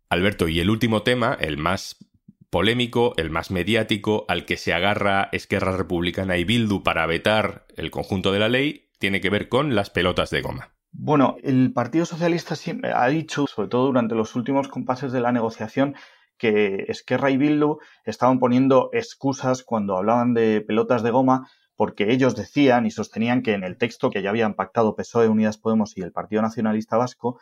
Alberto, 0.09 0.49
y 0.49 0.61
el 0.61 0.71
último 0.71 1.03
tema, 1.03 1.37
el 1.39 1.59
más 1.59 1.97
polémico, 2.51 3.15
el 3.17 3.31
más 3.31 3.51
mediático, 3.51 4.25
al 4.29 4.45
que 4.45 4.57
se 4.57 4.75
agarra 4.75 5.29
Esquerra 5.33 5.77
Republicana 5.77 6.37
y 6.37 6.45
Bildu 6.45 6.83
para 6.83 7.07
vetar 7.07 7.67
el 7.77 7.91
conjunto 7.91 8.33
de 8.33 8.39
la 8.39 8.49
ley, 8.49 8.91
tiene 8.99 9.21
que 9.21 9.31
ver 9.31 9.49
con 9.49 9.75
las 9.75 9.91
pelotas 9.91 10.31
de 10.31 10.43
goma. 10.43 10.75
Bueno, 10.91 11.37
el 11.43 11.73
Partido 11.73 12.05
Socialista 12.05 12.55
ha 12.95 13.09
dicho, 13.09 13.47
sobre 13.47 13.69
todo 13.69 13.87
durante 13.87 14.15
los 14.15 14.37
últimos 14.37 14.69
compases 14.69 15.13
de 15.13 15.21
la 15.21 15.33
negociación, 15.33 15.95
que 16.37 16.87
Esquerra 16.89 17.31
y 17.31 17.37
Bildu 17.37 17.79
estaban 18.05 18.39
poniendo 18.39 18.91
excusas 18.93 19.63
cuando 19.63 19.97
hablaban 19.97 20.35
de 20.35 20.61
pelotas 20.61 21.03
de 21.03 21.11
goma 21.11 21.49
porque 21.77 22.13
ellos 22.13 22.37
decían 22.37 22.87
y 22.87 22.91
sostenían 22.91 23.43
que 23.43 23.55
en 23.55 23.65
el 23.65 23.77
texto 23.77 24.11
que 24.11 24.23
ya 24.23 24.31
habían 24.31 24.55
pactado 24.55 24.95
PSOE, 24.95 25.29
Unidas 25.29 25.59
Podemos 25.59 25.97
y 25.97 26.03
el 26.03 26.13
Partido 26.13 26.43
Nacionalista 26.43 26.97
Vasco, 26.97 27.41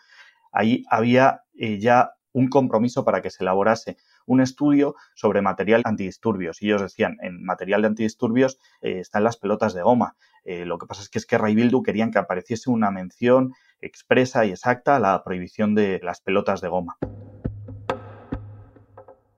ahí 0.52 0.84
había 0.90 1.42
eh, 1.54 1.78
ya 1.78 2.12
un 2.32 2.48
compromiso 2.48 3.04
para 3.04 3.22
que 3.22 3.30
se 3.30 3.42
elaborase 3.42 3.96
un 4.26 4.40
estudio 4.40 4.94
sobre 5.14 5.42
material 5.42 5.82
antidisturbios. 5.84 6.62
Y 6.62 6.66
ellos 6.66 6.82
decían, 6.82 7.16
en 7.22 7.42
material 7.42 7.82
de 7.82 7.88
antidisturbios 7.88 8.58
eh, 8.82 9.00
están 9.00 9.24
las 9.24 9.36
pelotas 9.36 9.74
de 9.74 9.82
goma. 9.82 10.16
Eh, 10.44 10.64
lo 10.64 10.78
que 10.78 10.86
pasa 10.86 11.02
es 11.02 11.08
que 11.08 11.18
es 11.18 11.26
que 11.26 11.38
Ray 11.38 11.54
Bildu 11.54 11.82
querían 11.82 12.10
que 12.10 12.18
apareciese 12.18 12.70
una 12.70 12.90
mención 12.90 13.52
expresa 13.80 14.44
y 14.44 14.50
exacta 14.50 14.96
a 14.96 15.00
la 15.00 15.22
prohibición 15.24 15.74
de 15.74 16.00
las 16.02 16.20
pelotas 16.20 16.60
de 16.60 16.68
goma. 16.68 16.96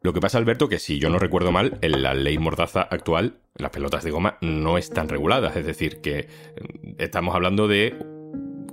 Lo 0.02 0.12
que 0.12 0.20
pasa, 0.20 0.38
Alberto, 0.38 0.68
que 0.68 0.80
si 0.80 0.98
yo 0.98 1.10
no 1.10 1.18
recuerdo 1.18 1.52
mal, 1.52 1.78
en 1.80 2.02
la 2.02 2.12
ley 2.12 2.36
mordaza 2.36 2.82
actual, 2.82 3.36
las 3.54 3.70
pelotas 3.70 4.02
de 4.02 4.10
goma 4.10 4.36
no 4.40 4.76
están 4.76 5.08
reguladas. 5.08 5.56
Es 5.56 5.64
decir, 5.64 6.00
que 6.00 6.28
mm, 6.60 6.94
estamos 6.98 7.34
hablando 7.34 7.68
de 7.68 7.96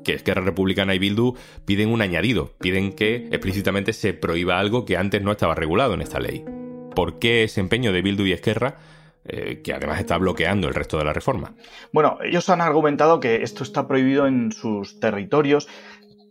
que 0.03 0.13
Esquerra 0.13 0.41
Republicana 0.41 0.95
y 0.95 0.99
Bildu 0.99 1.35
piden 1.65 1.89
un 1.89 2.01
añadido, 2.01 2.53
piden 2.59 2.93
que 2.93 3.27
explícitamente 3.31 3.93
se 3.93 4.13
prohíba 4.13 4.59
algo 4.59 4.85
que 4.85 4.97
antes 4.97 5.21
no 5.21 5.31
estaba 5.31 5.53
regulado 5.53 5.93
en 5.93 6.01
esta 6.01 6.19
ley. 6.19 6.43
¿Por 6.95 7.19
qué 7.19 7.43
ese 7.43 7.59
empeño 7.59 7.91
de 7.91 8.01
Bildu 8.01 8.25
y 8.25 8.31
Esquerra 8.31 8.77
eh, 9.31 9.61
que 9.61 9.73
además 9.73 9.99
está 9.99 10.17
bloqueando 10.17 10.67
el 10.69 10.73
resto 10.73 10.97
de 10.97 11.03
la 11.03 11.13
reforma. 11.13 11.53
Bueno, 11.91 12.17
ellos 12.23 12.49
han 12.49 12.61
argumentado 12.61 13.19
que 13.19 13.43
esto 13.43 13.63
está 13.63 13.85
prohibido 13.85 14.25
en 14.25 14.51
sus 14.53 14.99
territorios 14.99 15.67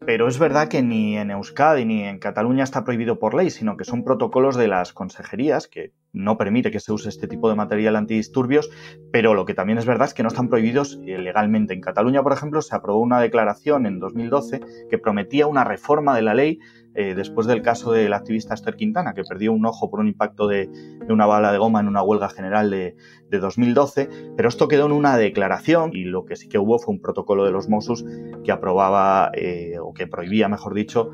pero 0.05 0.29
es 0.29 0.39
verdad 0.39 0.69
que 0.69 0.83
ni 0.83 1.17
en 1.17 1.31
Euskadi 1.31 1.85
ni 1.85 2.05
en 2.05 2.19
Cataluña 2.19 2.65
está 2.65 2.85
prohibido 2.85 3.19
por 3.19 3.35
ley, 3.35 3.51
sino 3.51 3.77
que 3.77 3.85
son 3.85 4.05
protocolos 4.05 4.57
de 4.57 4.69
las 4.69 4.93
consejerías 4.93 5.69
que 5.69 5.93
no 6.13 6.37
permite 6.39 6.71
que 6.71 6.81
se 6.81 6.93
use 6.93 7.09
este 7.09 7.29
tipo 7.29 7.49
de 7.49 7.55
material 7.55 7.97
antidisturbios, 7.97 8.71
pero 9.13 9.35
lo 9.35 9.45
que 9.45 9.55
también 9.55 9.79
es 9.79 9.87
verdad 9.87 10.09
es 10.09 10.15
que 10.15 10.23
no 10.23 10.29
están 10.29 10.49
prohibidos 10.49 11.01
eh, 11.07 11.19
legalmente. 11.19 11.75
En 11.75 11.81
Cataluña, 11.81 12.23
por 12.23 12.33
ejemplo, 12.33 12.63
se 12.63 12.75
aprobó 12.75 13.01
una 13.01 13.21
declaración 13.21 13.87
en 13.87 13.99
2012 13.99 14.61
que 14.91 14.99
prometía 14.99 15.47
una 15.47 15.65
reforma 15.65 16.15
de 16.17 16.23
la 16.23 16.35
ley 16.35 16.59
eh, 16.95 17.15
después 17.15 17.47
del 17.47 17.63
caso 17.63 17.93
del 17.93 18.13
activista 18.13 18.55
Esther 18.55 18.75
Quintana, 18.75 19.15
que 19.15 19.23
perdió 19.23 19.53
un 19.53 19.65
ojo 19.67 19.89
por 19.89 20.01
un 20.01 20.09
impacto 20.09 20.49
de, 20.49 20.69
una 21.09 21.27
bala 21.27 21.53
de 21.53 21.59
goma 21.59 21.79
en 21.79 21.87
una 21.87 22.03
huelga 22.03 22.29
general 22.29 22.71
de, 22.71 22.97
2012, 23.31 24.09
pero 24.37 24.49
esto 24.49 24.69
quedó 24.69 24.87
en 24.87 24.93
una 24.93 25.17
declaración 25.17 25.91
y 25.93 26.05
lo 26.05 26.25
que 26.25 26.35
sí 26.35 26.49
que 26.49 26.59
hubo 26.59 26.79
fue 26.79 26.95
un 26.95 27.01
protocolo 27.01 27.45
de 27.45 27.53
los 27.53 27.69
Mossos 27.69 28.05
que 28.43 28.51
aprobaba 28.51 29.31
eh, 29.35 29.77
o 29.81 29.93
que 29.93 30.07
prohibía, 30.07 30.49
mejor 30.49 30.75
dicho, 30.75 31.11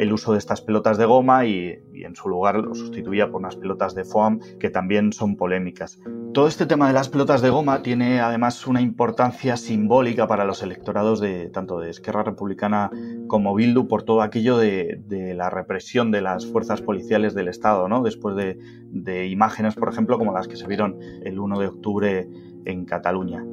el 0.00 0.14
uso 0.14 0.32
de 0.32 0.38
estas 0.38 0.62
pelotas 0.62 0.96
de 0.96 1.04
goma 1.04 1.44
y, 1.44 1.78
en 1.92 2.16
su 2.16 2.30
lugar 2.30 2.56
lo 2.56 2.74
sustituía 2.74 3.30
por 3.30 3.40
unas 3.40 3.56
pelotas 3.56 3.94
de 3.94 4.04
foam 4.04 4.40
que 4.58 4.70
también 4.70 5.12
son 5.12 5.36
polémicas. 5.36 6.00
Todo 6.32 6.48
este 6.48 6.64
tema 6.64 6.86
de 6.86 6.94
las 6.94 7.10
pelotas 7.10 7.42
de 7.42 7.50
goma 7.50 7.82
tiene 7.82 8.20
además 8.20 8.66
una 8.66 8.80
importancia 8.80 9.58
simbólica 9.58 10.26
para 10.26 10.46
los 10.46 10.62
electorados 10.62 11.20
de 11.20 11.50
tanto 11.50 11.78
de 11.78 11.90
Esquerra 11.90 12.22
Republicana 12.22 12.90
como 13.28 13.54
Bildu 13.54 13.88
por 13.88 14.02
todo 14.02 14.22
aquello 14.22 14.56
de, 14.56 15.02
la 15.36 15.50
represión 15.50 16.10
de 16.10 16.22
las 16.22 16.46
fuerzas 16.46 16.80
policiales 16.80 17.34
del 17.34 17.48
Estado, 17.48 17.86
¿no? 17.86 18.02
después 18.02 18.34
de, 18.36 18.58
de 18.88 19.26
imágenes, 19.26 19.74
por 19.74 19.90
ejemplo, 19.90 20.16
como 20.16 20.32
las 20.32 20.48
que 20.48 20.56
se 20.56 20.66
vieron 20.66 20.96
el 21.22 21.38
1 21.38 21.58
de 21.58 21.66
octubre 21.66 22.28
en 22.64 22.86
Cataluña. 22.86 23.44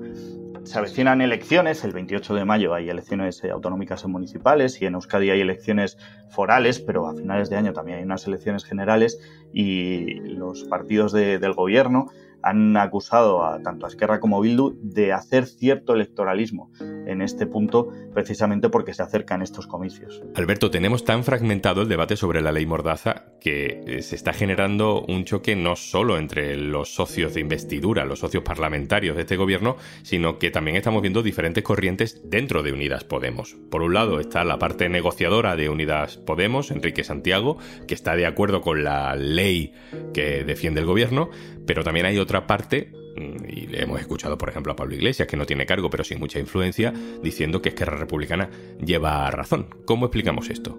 Se 0.67 0.77
avecinan 0.77 1.21
elecciones, 1.21 1.85
el 1.85 1.93
28 1.93 2.35
de 2.35 2.43
mayo 2.43 2.73
hay 2.73 2.89
elecciones 2.89 3.41
eh, 3.41 3.51
autonómicas 3.51 4.03
y 4.03 4.07
municipales 4.09 4.81
y 4.81 4.85
en 4.85 4.95
Euskadi 4.95 5.29
hay 5.29 5.39
elecciones 5.39 5.97
forales, 6.29 6.81
pero 6.81 7.07
a 7.07 7.15
finales 7.15 7.49
de 7.49 7.55
año 7.55 7.71
también 7.71 7.99
hay 7.99 8.03
unas 8.03 8.27
elecciones 8.27 8.65
generales 8.65 9.17
y 9.53 10.15
los 10.19 10.65
partidos 10.65 11.13
del 11.13 11.53
gobierno 11.53 12.09
han 12.43 12.75
acusado 12.75 13.45
a 13.45 13.61
tanto 13.61 13.85
a 13.85 13.89
Esquerra 13.89 14.19
como 14.19 14.41
Bildu 14.41 14.77
de 14.81 15.13
hacer 15.13 15.45
cierto 15.45 15.93
electoralismo 15.93 16.69
en 17.07 17.21
este 17.21 17.47
punto 17.47 17.89
precisamente 18.13 18.69
porque 18.69 18.93
se 18.93 19.03
acercan 19.03 19.41
estos 19.41 19.67
comicios. 19.67 20.21
Alberto, 20.35 20.69
tenemos 20.69 21.03
tan 21.03 21.23
fragmentado 21.23 21.81
el 21.81 21.89
debate 21.89 22.15
sobre 22.15 22.41
la 22.41 22.51
ley 22.51 22.65
Mordaza 22.65 23.25
que 23.39 23.81
eh, 23.85 24.01
se 24.01 24.15
está 24.15 24.33
generando 24.33 25.01
un 25.01 25.25
choque 25.25 25.55
no 25.55 25.75
solo 25.75 26.17
entre 26.17 26.55
los 26.57 26.93
socios 26.93 27.33
de 27.33 27.41
investidura, 27.41 28.05
los 28.05 28.19
socios 28.19 28.43
parlamentarios 28.43 29.15
de 29.15 29.21
este 29.21 29.37
gobierno, 29.37 29.77
sino 30.03 30.37
que 30.37 30.51
también 30.51 30.77
estamos 30.77 31.01
viendo 31.01 31.23
diferentes 31.23 31.63
corrientes 31.63 32.21
dentro 32.25 32.63
de 32.63 32.73
Unidas 32.73 33.03
Podemos. 33.03 33.55
Por 33.69 33.81
un 33.81 33.93
lado 33.93 34.19
está 34.19 34.43
la 34.43 34.59
parte 34.59 34.89
negociadora 34.89 35.55
de 35.55 35.69
Unidas 35.69 36.17
Podemos, 36.17 36.71
Enrique 36.71 37.03
Santiago, 37.03 37.57
que 37.87 37.93
está 37.93 38.15
de 38.15 38.25
acuerdo 38.25 38.61
con 38.61 38.83
la 38.83 39.15
ley 39.15 39.73
que 40.13 40.43
defiende 40.43 40.81
el 40.81 40.85
gobierno, 40.85 41.29
pero 41.65 41.83
también 41.83 42.05
hay 42.05 42.17
otra 42.17 42.47
parte 42.47 42.91
y 43.57 43.67
le 43.67 43.83
hemos 43.83 43.99
escuchado, 43.99 44.37
por 44.37 44.49
ejemplo, 44.49 44.73
a 44.73 44.75
Pablo 44.75 44.95
Iglesias, 44.95 45.27
que 45.27 45.37
no 45.37 45.45
tiene 45.45 45.65
cargo, 45.65 45.89
pero 45.89 46.03
sí 46.03 46.15
mucha 46.15 46.39
influencia, 46.39 46.93
diciendo 47.23 47.61
que 47.61 47.69
Esquerra 47.69 47.97
Republicana 47.97 48.49
lleva 48.83 49.29
razón. 49.31 49.67
¿Cómo 49.85 50.05
explicamos 50.05 50.49
esto? 50.49 50.77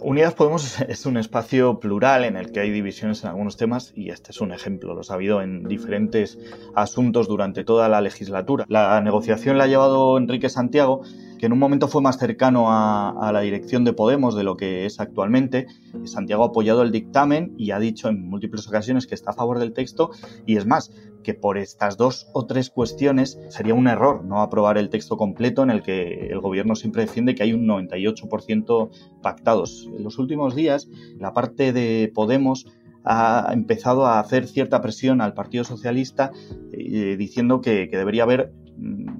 Unidas 0.00 0.34
Podemos 0.34 0.80
es 0.80 1.06
un 1.06 1.16
espacio 1.16 1.80
plural 1.80 2.24
en 2.24 2.36
el 2.36 2.52
que 2.52 2.60
hay 2.60 2.70
divisiones 2.70 3.24
en 3.24 3.30
algunos 3.30 3.56
temas 3.56 3.92
y 3.96 4.10
este 4.10 4.32
es 4.32 4.40
un 4.40 4.52
ejemplo. 4.52 4.94
Los 4.94 5.10
ha 5.10 5.14
habido 5.14 5.40
en 5.40 5.64
diferentes 5.64 6.38
asuntos 6.74 7.26
durante 7.26 7.64
toda 7.64 7.88
la 7.88 8.02
legislatura. 8.02 8.66
La 8.68 9.00
negociación 9.00 9.56
la 9.56 9.64
ha 9.64 9.66
llevado 9.66 10.18
Enrique 10.18 10.50
Santiago 10.50 11.02
que 11.44 11.48
en 11.48 11.52
un 11.52 11.58
momento 11.58 11.88
fue 11.88 12.00
más 12.00 12.16
cercano 12.16 12.68
a, 12.68 13.30
la 13.30 13.40
dirección 13.40 13.84
de 13.84 13.92
Podemos 13.92 14.34
de 14.34 14.44
lo 14.44 14.56
que 14.56 14.86
es 14.86 14.98
actualmente. 14.98 15.66
Santiago 16.04 16.42
ha 16.42 16.46
apoyado 16.46 16.80
el 16.80 16.90
dictamen 16.90 17.52
y 17.58 17.72
ha 17.72 17.78
dicho 17.78 18.08
en 18.08 18.26
múltiples 18.30 18.66
ocasiones 18.66 19.06
que 19.06 19.14
está 19.14 19.32
a 19.32 19.34
favor 19.34 19.58
del 19.58 19.74
texto 19.74 20.10
y 20.46 20.56
es 20.56 20.64
más, 20.64 20.90
que 21.22 21.34
por 21.34 21.58
estas 21.58 21.98
dos 21.98 22.28
o 22.32 22.46
tres 22.46 22.70
cuestiones 22.70 23.38
sería 23.50 23.74
un 23.74 23.88
error 23.88 24.24
no 24.24 24.40
aprobar 24.40 24.78
el 24.78 24.88
texto 24.88 25.18
completo 25.18 25.62
en 25.62 25.68
el 25.68 25.82
que 25.82 26.28
el 26.30 26.40
gobierno 26.40 26.76
siempre 26.76 27.02
defiende 27.02 27.34
que 27.34 27.42
hay 27.42 27.52
un 27.52 27.66
98% 27.66 28.88
pactados. 29.20 29.90
En 29.94 30.02
los 30.02 30.18
últimos 30.18 30.54
días, 30.54 30.88
la 31.18 31.34
parte 31.34 31.74
de 31.74 32.10
Podemos 32.14 32.64
ha 33.04 33.50
empezado 33.52 34.06
a 34.06 34.18
hacer 34.18 34.46
cierta 34.46 34.80
presión 34.80 35.20
al 35.20 35.34
Partido 35.34 35.64
Socialista 35.64 36.32
eh, 36.72 37.16
diciendo 37.18 37.60
que, 37.60 37.86
debería 37.86 38.22
haber 38.22 38.50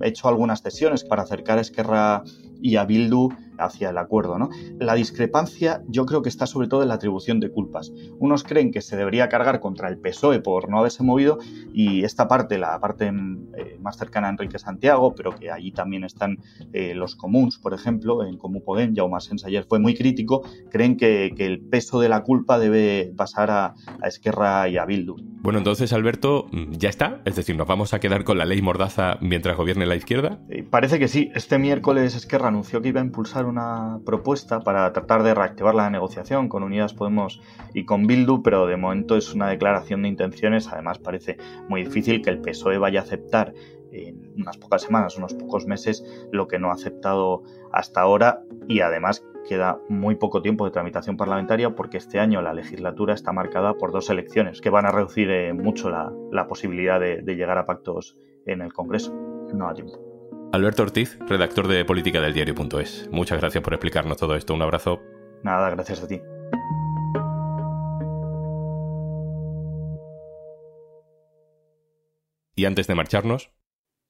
hecho 0.03 0.29
algunas 0.29 0.63
cesiones 0.63 1.05
para 1.05 1.23
acercar 1.23 1.59
a 1.59 1.63
Esquerra 1.63 2.23
y 2.61 2.77
a 2.77 2.85
Bildu 2.85 3.31
hacia 3.59 3.91
el 3.91 3.99
acuerdo. 3.99 4.39
¿no? 4.39 4.51
La 4.79 4.95
discrepancia 4.95 5.83
yo 5.89 6.07
creo 6.07 6.23
que 6.23 6.29
está 6.29 6.47
sobre 6.47 6.69
todo 6.69 6.83
en 6.83 6.89
la 6.89 6.95
atribución 6.95 7.41
de 7.41 7.51
culpas. 7.51 7.93
Unos 8.19 8.45
creen 8.45 8.71
que 8.71 8.81
se 8.81 8.97
debería 8.97 9.29
cargar 9.29 9.61
contra 9.61 9.89
el 9.89 9.99
PSOE 9.99 10.41
por 10.41 10.69
no 10.69 10.79
haberse 10.79 11.03
movido 11.03 11.39
y 11.73 12.05
esta 12.05 12.29
parte, 12.29 12.59
la 12.59 12.79
parte 12.81 13.11
mm, 13.11 13.55
eh, 13.57 13.79
más 13.81 13.97
cercana 13.97 14.29
a 14.29 14.31
Enrique 14.31 14.59
Santiago, 14.59 15.15
pero 15.15 15.35
que 15.35 15.51
allí 15.51 15.73
también 15.73 16.05
están 16.05 16.39
eh, 16.73 16.95
los 16.95 17.17
comuns, 17.17 17.59
por 17.59 17.75
ejemplo, 17.75 18.25
en 18.25 18.37
Comú 18.39 18.63
Podem, 18.63 18.95
Jaume 18.95 19.21
Sens 19.21 19.45
ayer 19.45 19.65
fue 19.69 19.79
muy 19.79 19.95
crítico, 19.95 20.43
creen 20.71 20.97
que, 20.97 21.35
el 21.45 21.61
peso 21.61 22.01
de 22.01 22.09
la 22.09 22.23
culpa 22.23 22.59
debe 22.59 23.13
pasar 23.17 23.51
a, 23.51 23.75
a 24.01 24.09
Esquerra 24.09 24.67
y 24.69 24.79
a 24.79 24.87
Bildu. 24.87 25.17
Bueno, 25.45 25.59
entonces, 25.59 25.93
Alberto, 25.93 26.47
mm, 26.53 26.73
¿ya 26.73 26.89
está? 26.89 27.21
Es 27.27 27.37
decir, 27.37 27.55
¿nos 27.55 27.67
vamos 27.67 27.93
a 27.93 28.01
quedar 28.01 28.25
con 28.25 28.39
la 28.39 28.47
ley 28.47 28.63
Mordaza 28.63 29.19
mientras 29.21 29.59
gobierne 29.59 29.85
la 29.85 29.95
izquierda? 29.95 30.39
Eh, 30.49 30.63
parece 30.63 30.99
que 30.99 31.07
sí. 31.07 31.31
Este 31.35 31.59
miércoles 31.59 32.15
Esquerra 32.15 32.49
anunció 32.49 32.81
que 32.81 32.89
iba 32.89 33.03
a 33.03 33.05
impulsar 33.05 33.44
una 33.45 34.01
propuesta 34.05 34.61
para 34.61 34.93
tratar 34.93 35.23
de 35.23 35.35
reactivar 35.35 35.75
la 35.75 35.91
negociación 35.91 36.49
con 36.49 36.63
Unidas 36.63 36.95
Podemos 36.95 37.41
y 37.73 37.85
con 37.85 38.07
Bildu, 38.07 38.43
pero 38.43 38.67
de 38.67 38.77
momento 38.77 39.17
es 39.17 39.35
una 39.35 39.49
declaración 39.49 40.03
de 40.03 40.09
intenciones. 40.09 40.69
Además, 40.69 40.99
parece 40.99 41.37
muy 41.69 41.85
difícil 41.85 42.23
que 42.23 42.31
el 42.31 42.41
PSOE 42.41 42.79
vaya 42.79 43.01
a 43.01 43.03
aceptar 43.03 43.55
en 43.93 44.33
unas 44.37 44.57
pocas 44.59 44.83
semanas, 44.83 45.17
unos 45.17 45.35
pocos 45.35 45.67
meses, 45.67 46.05
lo 46.33 46.49
que 46.49 46.59
no 46.59 46.71
ha 46.71 46.75
aceptado 46.75 47.43
hasta 47.73 48.01
ahora 48.01 48.43
y 48.69 48.81
además 48.81 49.25
queda 49.49 49.79
muy 49.89 50.17
poco 50.17 50.43
tiempo 50.43 50.65
de 50.65 50.71
tramitación 50.71 51.17
parlamentaria 51.17 51.75
porque 51.75 51.99
este 51.99 52.19
año 52.19 52.43
la 52.43 52.55
legislatura 52.55 53.15
está 53.15 53.33
marcada 53.33 53.75
por 53.75 53.93
dos 53.93 54.11
elecciones 54.11 54.61
que 54.61 54.71
van 54.71 54.87
a 54.87 54.91
reducir 54.91 55.31
eh, 55.31 55.53
mucho 55.53 55.91
la, 55.91 56.47
posibilidad 56.49 56.99
de, 56.99 57.23
llegar 57.35 57.59
a 57.59 57.67
pactos 57.67 58.17
en 58.47 58.63
el 58.63 58.73
Congreso. 58.73 59.15
No 59.53 59.69
hay 59.69 59.75
tiempo. 59.75 60.14
Alberto 60.55 60.85
Ortiz, 60.85 61.19
redactor 61.27 61.67
de 61.67 61.85
política 61.85 62.21
del 62.21 62.33
diario.es. 62.33 63.09
Muchas 63.11 63.41
gracias 63.41 63.65
por 63.65 63.75
explicarnos 63.75 64.17
todo 64.17 64.37
esto. 64.37 64.55
Un 64.55 64.63
abrazo. 64.63 65.01
Nada, 65.43 65.69
gracias 65.71 66.01
a 66.01 66.07
ti. 66.07 66.21
Y 72.55 72.67
antes 72.67 72.87
de 72.87 72.95
marcharnos, 72.95 73.51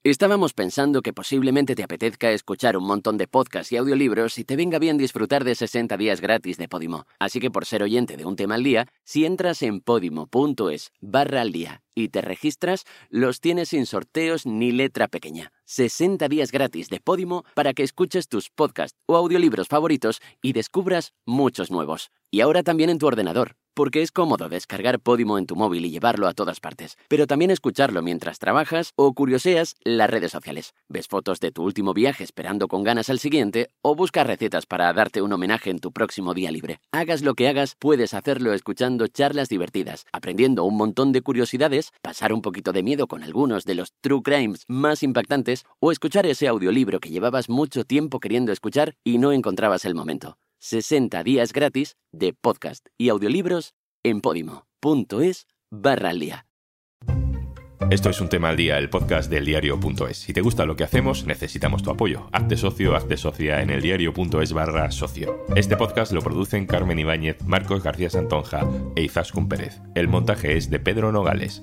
Estábamos 0.06 0.52
pensando 0.52 1.00
que 1.00 1.14
posiblemente 1.14 1.74
te 1.74 1.82
apetezca 1.82 2.30
escuchar 2.30 2.76
un 2.76 2.86
montón 2.86 3.16
de 3.16 3.26
podcasts 3.26 3.72
y 3.72 3.78
audiolibros 3.78 4.36
y 4.36 4.44
te 4.44 4.54
venga 4.54 4.78
bien 4.78 4.98
disfrutar 4.98 5.44
de 5.44 5.54
60 5.54 5.96
días 5.96 6.20
gratis 6.20 6.58
de 6.58 6.68
Podimo. 6.68 7.06
Así 7.18 7.40
que 7.40 7.50
por 7.50 7.64
ser 7.64 7.82
oyente 7.82 8.18
de 8.18 8.26
un 8.26 8.36
tema 8.36 8.56
al 8.56 8.64
día, 8.64 8.86
si 9.02 9.24
entras 9.24 9.62
en 9.62 9.80
podimo.es 9.80 10.92
barra 11.00 11.40
al 11.40 11.52
día 11.52 11.83
y 11.94 12.08
te 12.08 12.20
registras, 12.20 12.84
los 13.10 13.40
tienes 13.40 13.70
sin 13.70 13.86
sorteos 13.86 14.46
ni 14.46 14.72
letra 14.72 15.08
pequeña. 15.08 15.52
60 15.66 16.28
días 16.28 16.52
gratis 16.52 16.90
de 16.90 17.00
Podimo 17.00 17.44
para 17.54 17.72
que 17.72 17.82
escuches 17.82 18.28
tus 18.28 18.50
podcasts 18.50 18.98
o 19.06 19.16
audiolibros 19.16 19.68
favoritos 19.68 20.20
y 20.42 20.52
descubras 20.52 21.12
muchos 21.24 21.70
nuevos. 21.70 22.10
Y 22.30 22.40
ahora 22.40 22.62
también 22.62 22.90
en 22.90 22.98
tu 22.98 23.06
ordenador 23.06 23.56
porque 23.74 24.02
es 24.02 24.12
cómodo 24.12 24.48
descargar 24.48 25.00
Podimo 25.00 25.36
en 25.36 25.46
tu 25.46 25.56
móvil 25.56 25.84
y 25.84 25.90
llevarlo 25.90 26.28
a 26.28 26.32
todas 26.32 26.60
partes, 26.60 26.96
pero 27.08 27.26
también 27.26 27.50
escucharlo 27.50 28.02
mientras 28.02 28.38
trabajas 28.38 28.92
o 28.96 29.12
curioseas 29.12 29.74
las 29.82 30.08
redes 30.08 30.30
sociales. 30.30 30.74
Ves 30.88 31.08
fotos 31.08 31.40
de 31.40 31.50
tu 31.50 31.64
último 31.64 31.92
viaje 31.92 32.24
esperando 32.24 32.68
con 32.68 32.84
ganas 32.84 33.10
al 33.10 33.18
siguiente 33.18 33.70
o 33.82 33.94
buscas 33.96 34.26
recetas 34.26 34.66
para 34.66 34.92
darte 34.92 35.22
un 35.22 35.32
homenaje 35.32 35.70
en 35.70 35.80
tu 35.80 35.92
próximo 35.92 36.34
día 36.34 36.50
libre. 36.52 36.80
Hagas 36.92 37.22
lo 37.22 37.34
que 37.34 37.48
hagas, 37.48 37.74
puedes 37.78 38.14
hacerlo 38.14 38.52
escuchando 38.52 39.08
charlas 39.08 39.48
divertidas, 39.48 40.06
aprendiendo 40.12 40.64
un 40.64 40.76
montón 40.76 41.12
de 41.12 41.22
curiosidades, 41.22 41.83
pasar 42.02 42.32
un 42.32 42.42
poquito 42.42 42.72
de 42.72 42.82
miedo 42.82 43.06
con 43.06 43.22
algunos 43.22 43.64
de 43.64 43.74
los 43.74 43.92
true 44.00 44.22
crimes 44.22 44.64
más 44.68 45.02
impactantes 45.02 45.64
o 45.80 45.92
escuchar 45.92 46.26
ese 46.26 46.48
audiolibro 46.48 47.00
que 47.00 47.10
llevabas 47.10 47.48
mucho 47.48 47.84
tiempo 47.84 48.20
queriendo 48.20 48.52
escuchar 48.52 48.94
y 49.04 49.18
no 49.18 49.32
encontrabas 49.32 49.84
el 49.84 49.94
momento. 49.94 50.38
60 50.60 51.22
días 51.24 51.52
gratis 51.52 51.96
de 52.12 52.32
podcast 52.32 52.86
y 52.96 53.10
audiolibros 53.10 53.74
en 54.02 54.20
Podimo. 54.20 54.66
diario.es 54.82 55.46
barra 55.70 56.10
al 56.10 56.20
día. 56.20 56.46
Esto 57.90 58.08
es 58.08 58.20
un 58.20 58.28
tema 58.28 58.48
al 58.48 58.56
día, 58.56 58.78
el 58.78 58.88
podcast 58.88 59.30
del 59.30 59.44
diario.es. 59.44 60.16
Si 60.16 60.32
te 60.32 60.40
gusta 60.40 60.64
lo 60.64 60.74
que 60.74 60.84
hacemos, 60.84 61.26
necesitamos 61.26 61.82
tu 61.82 61.90
apoyo. 61.90 62.28
Hazte 62.32 62.56
socio, 62.56 62.96
hazte 62.96 63.16
socia 63.16 63.60
en 63.60 63.70
el 63.70 63.82
diario.es 63.82 64.52
barra 64.52 64.90
socio. 64.90 65.44
Este 65.54 65.76
podcast 65.76 66.12
lo 66.12 66.22
producen 66.22 66.66
Carmen 66.66 66.98
Ibáñez, 66.98 67.42
Marcos 67.44 67.82
García 67.82 68.08
Santonja 68.08 68.66
e 68.96 69.02
Izaskun 69.02 69.48
Pérez. 69.48 69.80
El 69.94 70.08
montaje 70.08 70.56
es 70.56 70.70
de 70.70 70.80
Pedro 70.80 71.12
Nogales. 71.12 71.62